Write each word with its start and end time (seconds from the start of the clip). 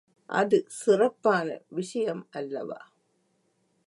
அது 0.29 0.57
சிறப்பான 0.77 1.47
விஷயம் 1.71 2.27
அல்லவா? 2.31 2.81